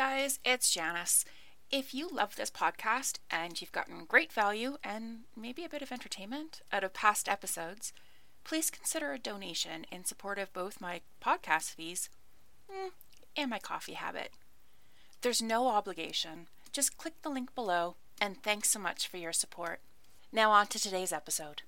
[0.00, 1.26] guys, it's Janice.
[1.70, 5.92] If you love this podcast and you've gotten great value and maybe a bit of
[5.92, 7.92] entertainment out of past episodes,
[8.42, 12.08] please consider a donation in support of both my podcast fees
[12.72, 12.92] mm,
[13.36, 14.30] and my coffee habit.
[15.20, 16.46] There's no obligation.
[16.72, 19.80] Just click the link below, and thanks so much for your support.
[20.32, 21.60] Now, on to today's episode.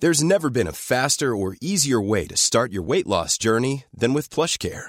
[0.00, 4.12] There's never been a faster or easier way to start your weight loss journey than
[4.12, 4.88] with PlushCare.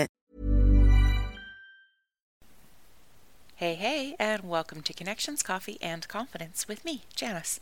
[3.61, 7.59] Hey, hey, and welcome to Connections, Coffee, and Confidence with me, Janice.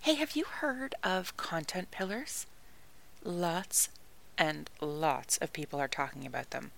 [0.00, 2.46] Hey, have you heard of content pillars?
[3.22, 3.90] Lots
[4.38, 6.70] and lots of people are talking about them,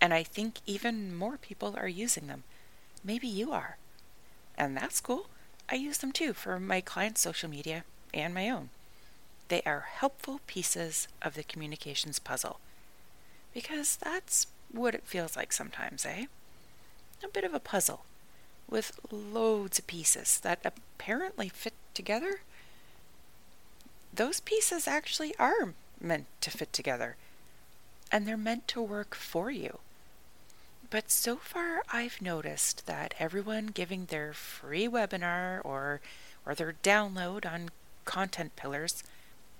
[0.00, 2.44] and I think even more people are using them.
[3.04, 3.76] Maybe you are.
[4.56, 5.26] And that's cool.
[5.68, 8.70] I use them too for my clients' social media and my own.
[9.48, 12.60] They are helpful pieces of the communications puzzle.
[13.52, 16.28] Because that's what it feels like sometimes, eh?
[17.22, 18.04] A bit of a puzzle
[18.68, 22.40] with loads of pieces that apparently fit together.
[24.12, 27.16] Those pieces actually are meant to fit together,
[28.12, 29.78] and they're meant to work for you.
[30.90, 36.00] But so far, I've noticed that everyone giving their free webinar or,
[36.46, 37.70] or their download on
[38.04, 39.02] content pillars,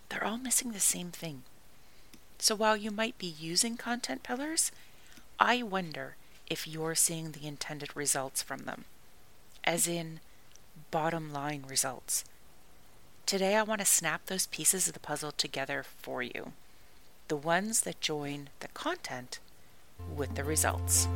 [0.09, 1.43] they're all missing the same thing.
[2.39, 4.71] So while you might be using content pillars,
[5.41, 6.17] I wonder
[6.49, 8.85] if you're seeing the intended results from them,
[9.65, 10.21] as in
[10.91, 12.25] bottom line results.
[13.27, 16.53] Today, I want to snap those pieces of the puzzle together for you
[17.29, 19.39] the ones that join the content
[20.15, 21.09] with the results.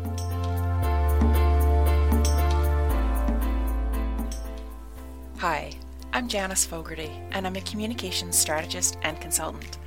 [5.39, 5.73] Hi,
[6.13, 9.79] I'm Janice Fogarty, and I'm a communications strategist and consultant.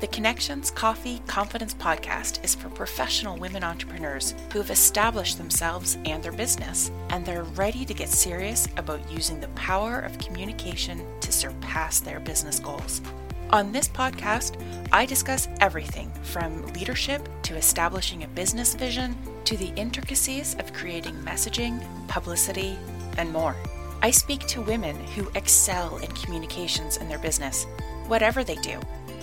[0.00, 6.22] The Connections Coffee Confidence podcast is for professional women entrepreneurs who have established themselves and
[6.22, 11.30] their business, and they're ready to get serious about using the power of communication to
[11.30, 13.02] surpass their business goals.
[13.50, 14.56] On this podcast,
[14.90, 21.16] I discuss everything from leadership to establishing a business vision to the intricacies of creating
[21.16, 21.78] messaging,
[22.08, 22.78] publicity,
[23.18, 23.54] and more.
[24.00, 27.66] I speak to women who excel in communications in their business,
[28.06, 28.80] whatever they do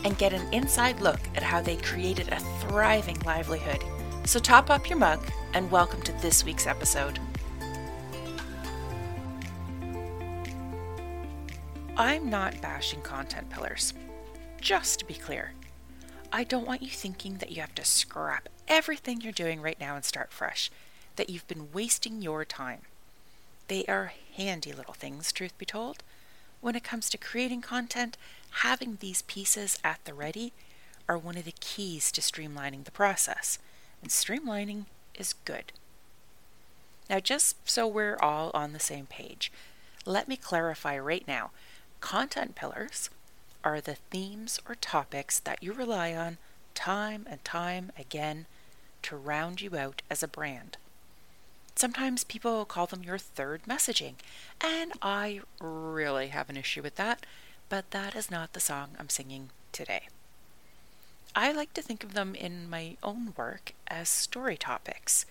[0.07, 3.83] and get an inside look at how they created a thriving livelihood.
[4.23, 5.19] So top up your mug
[5.53, 7.19] and welcome to this week's episode.
[11.97, 13.93] I'm not bashing content pillars.
[14.61, 15.51] Just to be clear,
[16.31, 19.97] I don't want you thinking that you have to scrap everything you're doing right now
[19.97, 20.71] and start fresh,
[21.17, 22.83] that you've been wasting your time.
[23.67, 26.01] They are handy little things, truth be told.
[26.61, 28.17] When it comes to creating content,
[28.61, 30.53] having these pieces at the ready
[31.07, 33.59] are one of the keys to streamlining the process,
[34.01, 34.85] and streamlining
[35.15, 35.71] is good.
[37.09, 39.51] Now, just so we're all on the same page,
[40.05, 41.51] let me clarify right now
[41.99, 43.09] content pillars
[43.63, 46.37] are the themes or topics that you rely on
[46.75, 48.45] time and time again
[49.01, 50.77] to round you out as a brand.
[51.77, 54.15] Sometimes people call them your third messaging,
[54.59, 57.25] and I really have an issue with that
[57.69, 60.07] but that is not the song I'm singing today.
[61.35, 65.25] I like to think of them in my own work as story topics,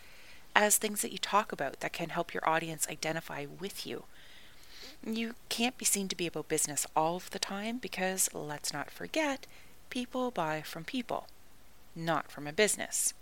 [0.54, 4.04] as things that you talk about that can help your audience identify with you.
[5.04, 8.90] You can't be seen to be about business all of the time because, let's not
[8.90, 9.46] forget,
[9.90, 11.26] people buy from people,
[11.94, 13.14] not from a business.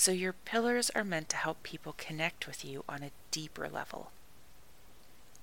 [0.00, 4.12] So your pillars are meant to help people connect with you on a deeper level.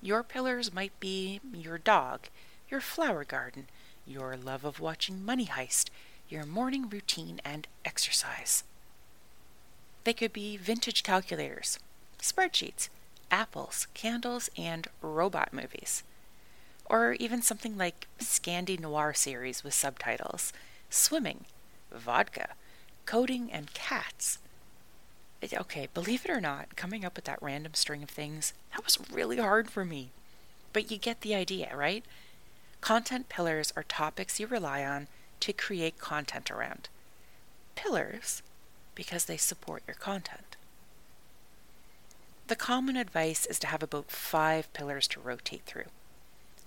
[0.02, 2.22] Your pillars might be your dog,
[2.68, 3.68] your flower garden,
[4.08, 5.92] your love of watching Money Heist,
[6.28, 8.64] your morning routine, and exercise.
[10.06, 11.78] They could be vintage calculators,
[12.20, 12.90] spreadsheets,
[13.30, 16.02] apples, candles, and robot movies.
[16.86, 20.52] Or even something like Scandi Noir series with subtitles,
[20.90, 21.46] swimming,
[21.92, 22.56] vodka,
[23.06, 24.40] coding, and cats.
[25.44, 29.00] Okay, believe it or not, coming up with that random string of things, that was
[29.12, 30.10] really hard for me.
[30.74, 32.04] But you get the idea, right?
[32.82, 35.08] Content pillars are topics you rely on
[35.42, 36.90] to create content around.
[37.76, 38.42] Pillars
[38.96, 40.58] because they support your content.
[42.48, 45.92] The common advice is to have about five pillars to rotate through.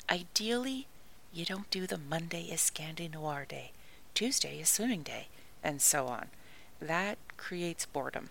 [0.09, 0.87] Ideally,
[1.33, 3.73] you don't do the Monday is Scandi Noir Day,
[4.15, 5.29] Tuesday is Swimming Day,
[5.63, 6.27] and so on.
[6.81, 8.31] That creates boredom.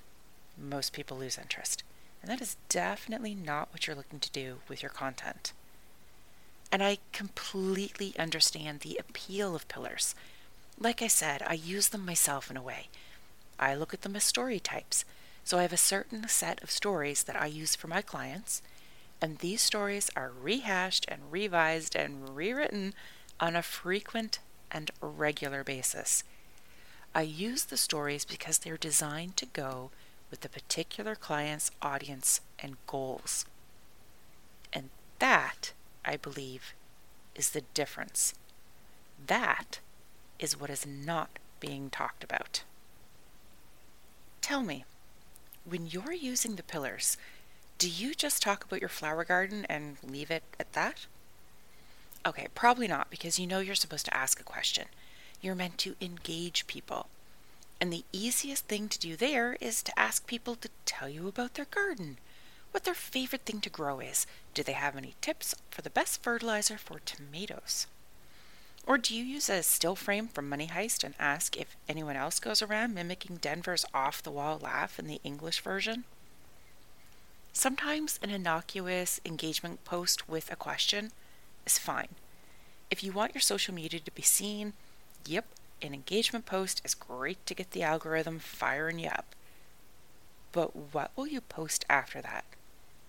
[0.59, 1.83] Most people lose interest.
[2.21, 5.53] And that is definitely not what you're looking to do with your content.
[6.71, 10.15] And I completely understand the appeal of pillars.
[10.79, 12.87] Like I said, I use them myself in a way.
[13.59, 15.05] I look at them as story types.
[15.43, 18.61] So I have a certain set of stories that I use for my clients,
[19.21, 22.93] and these stories are rehashed and revised and rewritten
[23.39, 24.39] on a frequent
[24.71, 26.23] and regular basis.
[27.15, 29.89] I use the stories because they're designed to go
[30.29, 33.45] with the particular client's audience and goals.
[34.71, 34.89] And
[35.19, 35.73] that
[36.05, 36.73] I believe,
[37.35, 38.33] is the difference.
[39.27, 39.79] That
[40.39, 41.29] is what is not
[41.59, 42.63] being talked about.
[44.41, 44.85] Tell me,
[45.65, 47.17] when you're using the pillars,
[47.77, 51.05] do you just talk about your flower garden and leave it at that?
[52.25, 54.85] Okay, probably not, because you know you're supposed to ask a question.
[55.41, 57.07] You're meant to engage people.
[57.81, 61.53] And the easiest thing to do there is to ask people to tell you about
[61.53, 62.17] their garden
[62.71, 64.27] what their favorite thing to grow is.
[64.53, 67.87] Do they have any tips for the best fertilizer for tomatoes?
[68.85, 72.39] Or do you use a still frame from Money Heist and ask if anyone else
[72.39, 76.05] goes around mimicking Denver's off the wall laugh in the English version?
[77.53, 81.11] Sometimes an innocuous engagement post with a question
[81.65, 82.09] is fine.
[82.89, 84.73] If you want your social media to be seen,
[85.25, 85.45] yep,
[85.81, 89.35] an engagement post is great to get the algorithm firing you up.
[90.51, 92.45] But what will you post after that?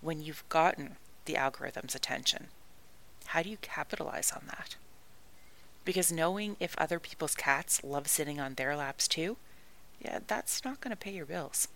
[0.00, 2.49] when you've gotten the algorithm's attention?
[3.26, 4.76] How do you capitalize on that?
[5.84, 9.37] Because knowing if other people's cats love sitting on their laps too,
[10.00, 11.69] yeah, that's not going to pay your bills.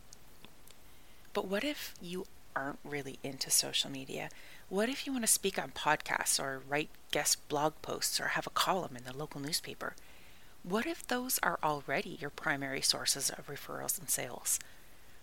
[1.33, 2.27] But what if you
[2.57, 4.31] aren't really into social media?
[4.69, 8.47] What if you want to speak on podcasts or write guest blog posts or have
[8.47, 9.95] a column in the local newspaper?
[10.65, 14.59] What if those are already your primary sources of referrals and sales?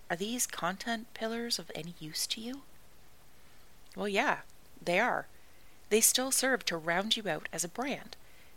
[0.08, 2.62] Are these content pillars of any use to you?
[3.96, 4.40] Well, yeah,
[4.80, 5.26] they are.
[5.90, 8.16] They still serve to round you out as a brand,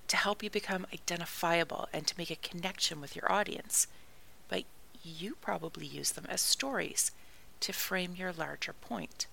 [0.08, 3.86] to help you become identifiable and to make a connection with your audience.
[4.48, 4.64] But
[5.02, 7.12] you probably use them as stories
[7.60, 9.26] to frame your larger point.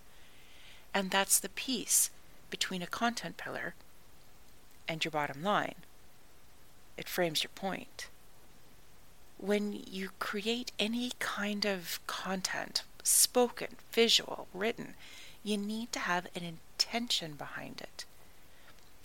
[0.94, 2.12] And that's the piece
[2.50, 3.75] between a content pillar
[4.88, 5.75] and your bottom line.
[6.97, 8.07] It frames your point.
[9.38, 14.93] When you create any kind of content, spoken, visual, written,
[15.43, 18.05] you need to have an intention behind it.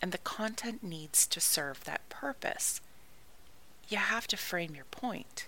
[0.02, 2.80] And the content needs to serve that purpose.
[3.88, 5.46] You have to frame your point.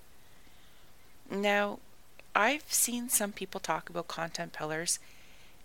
[1.30, 1.80] Now,
[2.34, 4.98] I've seen some people talk about content pillars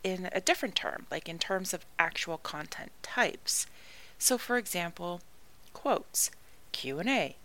[0.03, 3.67] in a different term, like in terms of actual content types.
[4.19, 5.21] So for example,
[5.73, 6.29] quotes,
[6.73, 7.37] Q&A,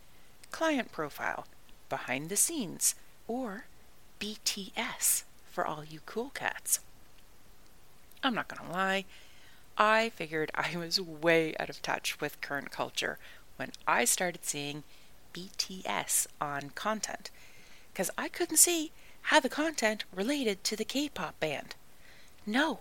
[0.51, 1.47] client profile,
[1.89, 2.97] behind the scenes,
[3.29, 3.67] or
[4.19, 6.81] BTS for all you cool cats.
[8.23, 9.05] I'm not going to lie,
[9.77, 13.19] I figured I was way out of touch with current culture
[13.57, 14.83] when I started seeing
[15.33, 17.31] BTS on content,
[17.93, 18.91] because I couldn't see
[19.23, 21.77] how the content related to the K pop band.
[22.45, 22.81] No,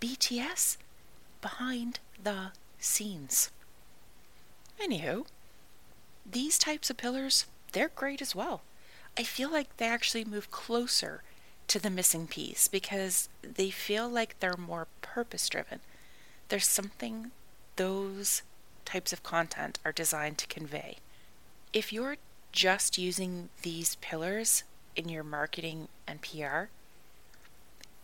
[0.00, 0.76] BTS
[1.40, 3.50] behind the scenes.
[4.82, 5.26] Anywho,
[6.24, 8.62] these types of pillars, they're great as well.
[9.16, 11.22] I feel like they actually move closer
[11.68, 15.80] to the missing piece because they feel like they're more purpose driven.
[16.48, 17.30] There's something
[17.76, 18.42] those
[18.84, 20.98] types of content are designed to convey.
[21.72, 22.16] If you're
[22.52, 24.64] just using these pillars
[24.94, 26.64] in your marketing and PR,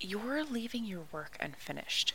[0.01, 2.15] you're leaving your work unfinished.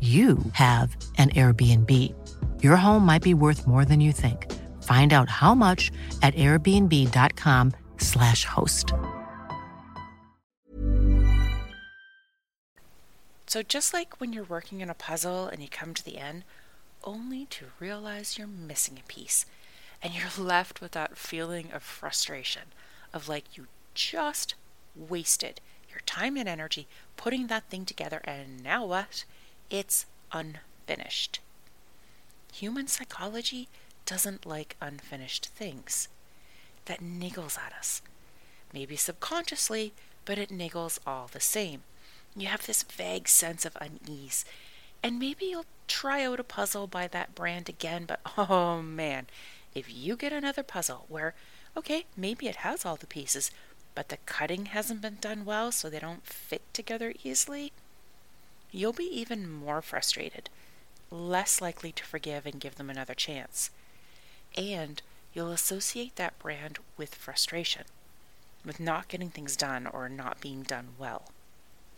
[0.00, 1.90] you have an Airbnb.
[2.62, 4.52] Your home might be worth more than you think.
[4.82, 5.90] Find out how much
[6.22, 8.92] at airbnb.com/slash host.
[13.46, 16.42] So, just like when you're working on a puzzle and you come to the end,
[17.04, 19.46] only to realize you're missing a piece,
[20.02, 22.62] and you're left with that feeling of frustration
[23.12, 24.54] of like you just
[24.96, 29.24] wasted your time and energy putting that thing together, and now what?
[29.70, 31.40] It's unfinished.
[32.52, 33.68] Human psychology
[34.06, 36.08] doesn't like unfinished things.
[36.84, 38.02] That niggles at us.
[38.72, 39.92] Maybe subconsciously,
[40.24, 41.82] but it niggles all the same.
[42.36, 44.44] You have this vague sense of unease.
[45.02, 49.26] And maybe you'll try out a puzzle by that brand again, but oh man,
[49.74, 51.34] if you get another puzzle where,
[51.76, 53.50] okay, maybe it has all the pieces,
[53.94, 57.72] but the cutting hasn't been done well so they don't fit together easily,
[58.74, 60.50] you'll be even more frustrated,
[61.10, 63.70] less likely to forgive and give them another chance.
[64.56, 65.00] And
[65.32, 67.84] you'll associate that brand with frustration,
[68.64, 71.30] with not getting things done or not being done well.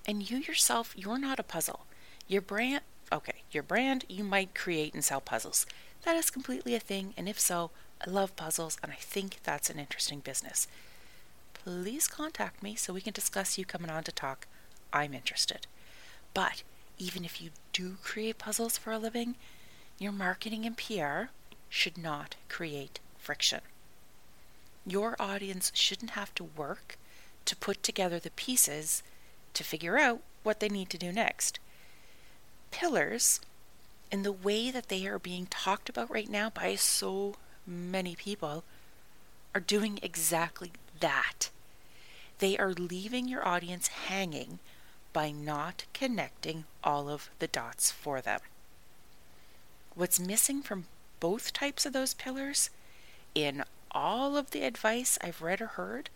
[0.07, 1.87] And you yourself, you're not a puzzle.
[2.29, 5.65] Your brand, okay, your brand, you might create and sell puzzles.
[6.05, 7.71] That is completely a thing, and if so,
[8.07, 10.69] I love puzzles and I think that's an interesting business.
[11.55, 14.47] Please contact me so we can discuss you coming on to talk.
[14.93, 15.67] I'm interested.
[16.37, 16.65] But
[16.99, 19.37] even if you do create puzzles for a living,
[19.99, 21.33] your marketing and PR
[21.71, 23.63] should not create friction.
[24.87, 26.99] Your audience shouldn't have to work
[27.47, 29.03] to put together the pieces
[29.55, 31.59] to figure out what they need to do next.
[32.71, 33.41] Pillars,
[34.13, 38.63] in the way that they are being talked about right now by so many people,
[39.55, 41.49] are doing exactly that.
[42.41, 44.59] They are leaving your audience hanging
[45.17, 48.39] by not connecting all of the dots for them.
[49.95, 50.89] What's missing from
[51.21, 52.69] both types of those pillars
[53.35, 56.11] in all of the advice I've read or heard,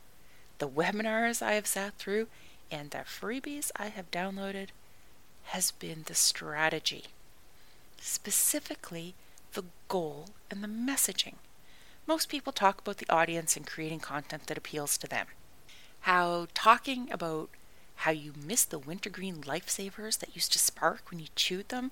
[0.58, 2.26] the webinars I have sat through,
[2.70, 4.68] and the freebies I have downloaded
[5.44, 7.04] has been the strategy.
[8.02, 9.14] Specifically,
[9.54, 11.36] the goal and the messaging.
[12.06, 15.28] Most people talk about the audience and creating content that appeals to them.
[16.00, 17.48] How talking about
[18.00, 21.90] how you miss the wintergreen lifesavers that used to spark when you chewed them,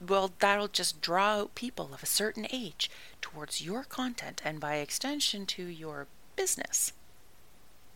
[0.00, 4.76] well, that'll just draw out people of a certain age towards your content and by
[4.76, 6.92] extension to your business.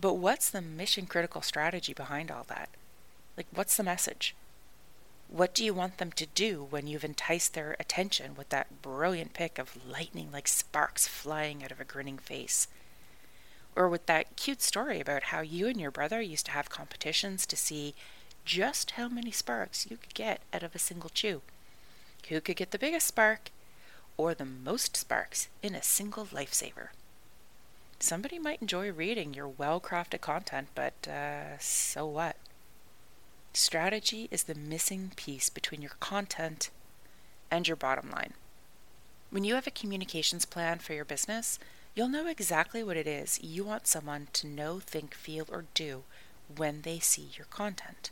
[0.00, 2.68] But what's the mission critical strategy behind all that?
[3.36, 4.36] Like, what's the message?
[5.28, 9.34] What do you want them to do when you've enticed their attention with that brilliant
[9.34, 12.68] pic of lightning like sparks flying out of a grinning face?
[13.76, 17.44] Or with that cute story about how you and your brother used to have competitions
[17.46, 17.94] to see
[18.46, 21.42] just how many sparks you could get out of a single chew.
[22.28, 23.50] Who could get the biggest spark
[24.16, 26.88] or the most sparks in a single lifesaver?
[27.98, 32.36] Somebody might enjoy reading your well crafted content, but uh, so what?
[33.52, 36.70] Strategy is the missing piece between your content
[37.50, 38.34] and your bottom line.
[39.30, 41.58] When you have a communications plan for your business,
[41.96, 46.04] you'll know exactly what it is you want someone to know, think, feel, or do
[46.54, 48.10] when they see your content.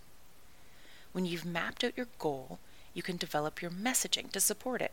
[1.12, 2.58] When you've mapped out your goal,
[2.94, 4.92] you can develop your messaging to support it.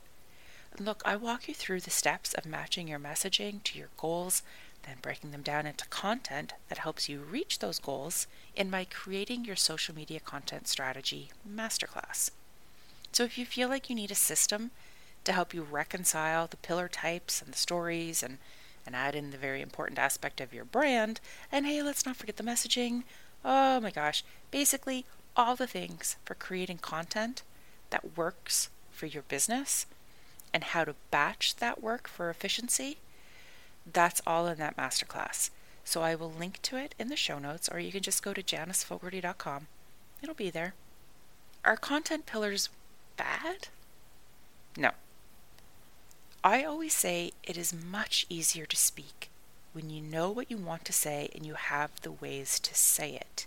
[0.78, 4.44] Look, I walk you through the steps of matching your messaging to your goals,
[4.84, 9.46] then breaking them down into content that helps you reach those goals in my Creating
[9.46, 12.32] Your Social Media Content Strategy Masterclass.
[13.12, 14.72] So if you feel like you need a system
[15.24, 18.38] to help you reconcile the pillar types and the stories and,
[18.86, 21.20] and add in the very important aspect of your brand,
[21.52, 23.04] and hey, let's not forget the messaging.
[23.44, 27.44] Oh my gosh, basically all the things for creating content
[27.90, 29.86] that works for your business
[30.54, 32.98] and how to batch that work for efficiency,
[33.92, 35.50] that's all in that masterclass.
[35.84, 38.34] So I will link to it in the show notes, or you can just go
[38.34, 39.68] to janicefogarty.com.
[40.22, 40.74] It'll be there.
[41.66, 42.70] Are content pillars
[43.18, 43.70] bad?
[44.78, 44.92] No.
[46.44, 49.30] I always say it is much easier to speak
[49.74, 53.14] when you know what you want to say and you have the ways to say
[53.14, 53.46] it.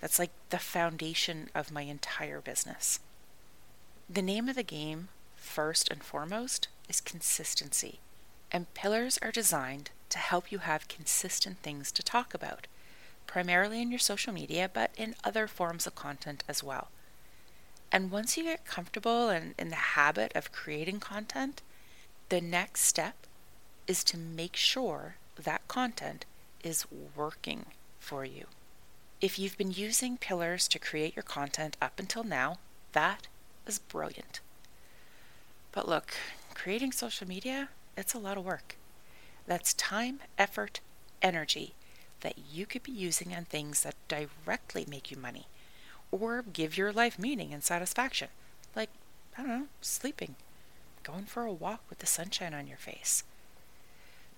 [0.00, 3.00] That's like the foundation of my entire business.
[4.08, 7.98] The name of the game, first and foremost, is consistency.
[8.52, 12.68] And pillars are designed to help you have consistent things to talk about,
[13.26, 16.88] primarily in your social media, but in other forms of content as well.
[17.90, 21.62] And once you get comfortable and in the habit of creating content,
[22.28, 23.14] the next step
[23.86, 26.24] is to make sure that content
[26.64, 27.66] is working
[28.00, 28.46] for you.
[29.20, 32.58] If you've been using pillars to create your content up until now,
[32.92, 33.28] that
[33.66, 34.40] is brilliant.
[35.72, 36.14] But look,
[36.54, 38.76] creating social media, it's a lot of work.
[39.46, 40.80] That's time, effort,
[41.22, 41.74] energy
[42.20, 45.46] that you could be using on things that directly make you money
[46.10, 48.28] or give your life meaning and satisfaction.
[48.74, 48.90] Like,
[49.36, 50.34] I don't know, sleeping,
[51.06, 53.22] going for a walk with the sunshine on your face.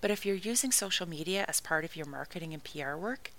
[0.01, 3.31] But if you're using social media as part of your marketing and PR work,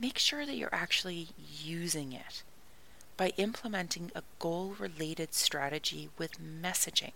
[0.00, 1.28] make sure that you're actually
[1.62, 2.42] using it
[3.16, 7.12] by implementing a goal related strategy with messaging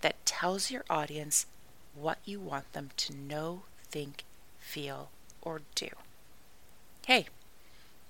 [0.00, 1.46] that tells your audience
[1.94, 4.24] what you want them to know, think,
[4.58, 5.10] feel,
[5.42, 5.88] or do.
[7.06, 7.26] Hey,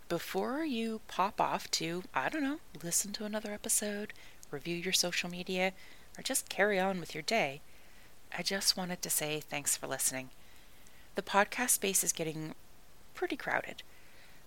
[0.08, 4.12] before you pop off to, I don't know, listen to another episode,
[4.50, 5.72] review your social media,
[6.18, 7.60] or just carry on with your day,
[8.36, 10.30] I just wanted to say thanks for listening.
[11.14, 12.54] The podcast space is getting
[13.14, 13.82] pretty crowded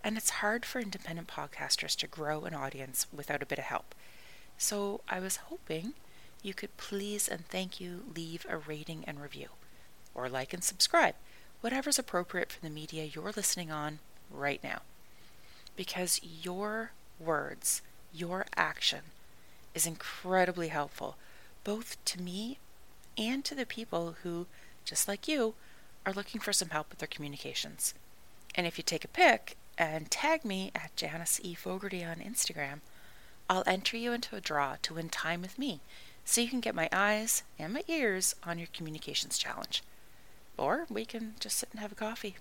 [0.05, 3.95] and it's hard for independent podcasters to grow an audience without a bit of help.
[4.55, 5.93] So I was hoping
[6.43, 9.47] you could please and thank you leave a rating and review,
[10.13, 11.15] or like and subscribe,
[11.61, 13.97] whatever's appropriate for the media you're listening on
[14.29, 14.83] right now.
[15.75, 17.81] Because your words,
[18.13, 19.01] your action,
[19.73, 21.17] is incredibly helpful,
[21.65, 22.59] both to me
[23.17, 24.45] and to the people who,
[24.85, 25.55] just like you,
[26.05, 27.93] are looking for some help with their communications.
[28.53, 31.53] And if you take a pic and tag me at Janice E.
[31.53, 32.79] Fogarty on Instagram,
[33.49, 35.81] I'll enter you into a draw to win time with me
[36.23, 39.83] so you can get my eyes and my ears on your communications challenge.
[40.57, 42.35] Or we can just sit and have a coffee,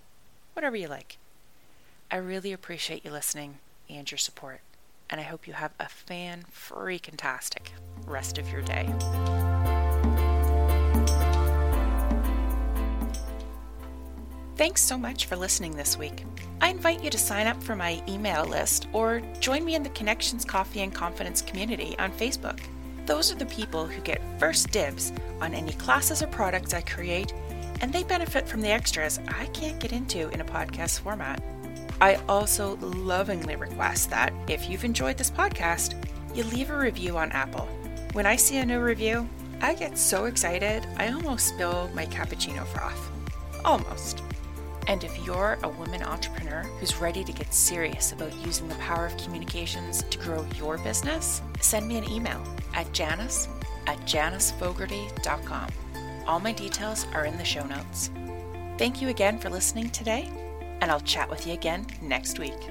[0.53, 1.19] whatever you like.
[2.11, 3.59] I really appreciate you listening
[3.89, 4.61] and your support,
[5.11, 7.73] and I hope you have a fan freaking tastic
[8.07, 8.93] rest of your day.
[14.57, 16.25] Thanks so much for listening this week.
[16.61, 19.89] I invite you to sign up for my email list or join me in the
[19.91, 22.61] Connections Coffee and Confidence community on Facebook.
[23.05, 27.35] Those are the people who get first dibs on any classes or products I create,
[27.81, 31.43] and they benefit from the extras I can't get into in a podcast format.
[32.01, 35.95] I also lovingly request that if you've enjoyed this podcast,
[36.35, 37.69] you leave a review on Apple.
[38.15, 39.29] When I see a new review,
[39.61, 43.11] I get so excited I almost spill my cappuccino froth.
[43.65, 44.23] Almost.
[44.87, 49.05] And if you're a woman entrepreneur who's ready to get serious about using the power
[49.05, 52.41] of communications to grow your business, send me an email
[52.75, 53.49] at janice
[53.89, 55.71] at janicefogarty.com.
[56.29, 58.13] All my details are in the show notes.
[58.79, 60.31] Thank you again for listening today,
[60.81, 62.71] and I'll chat with you again next week.